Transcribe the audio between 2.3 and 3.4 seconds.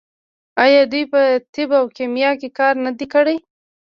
کې کار نه دی کړی؟